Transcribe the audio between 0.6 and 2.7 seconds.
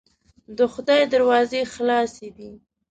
خدای دروازې خلاصې دي.